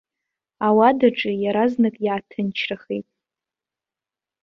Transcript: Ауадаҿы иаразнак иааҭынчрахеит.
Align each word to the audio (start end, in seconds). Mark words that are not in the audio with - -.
Ауадаҿы 0.65 1.31
иаразнак 1.43 1.95
иааҭынчрахеит. 2.05 3.07